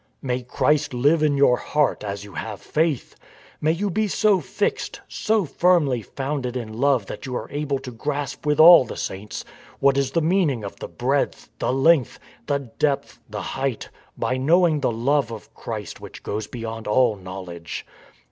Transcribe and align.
"May 0.23 0.41
Christ 0.41 0.95
live 0.95 1.21
in 1.21 1.37
your 1.37 1.57
heart 1.57 2.03
as 2.03 2.23
you 2.23 2.33
have 2.33 2.59
faith!" 2.59 3.15
May 3.61 3.71
you 3.73 3.91
be 3.91 4.07
so 4.07 4.39
fixed, 4.39 4.99
so 5.07 5.45
firmly 5.45 6.01
founded 6.01 6.57
in 6.57 6.73
love 6.73 7.05
that 7.05 7.27
you 7.27 7.35
are 7.35 7.47
able 7.51 7.77
to 7.77 7.91
grasp 7.91 8.43
with 8.43 8.59
all 8.59 8.83
the 8.83 8.97
saints, 8.97 9.45
what 9.79 9.99
is 9.99 10.09
the 10.09 10.19
meaning 10.23 10.63
of 10.63 10.77
the 10.79 10.87
breadth, 10.87 11.51
the 11.59 11.71
length, 11.71 12.17
the 12.47 12.57
depth, 12.79 13.19
the 13.29 13.41
height, 13.53 13.91
by 14.17 14.37
knowing 14.37 14.79
the 14.79 14.91
love 14.91 15.29
of 15.31 15.53
Christ 15.53 16.01
which 16.01 16.23
goes 16.23 16.47
beyond 16.47 16.87
all 16.87 17.15
knowledge. 17.15 17.85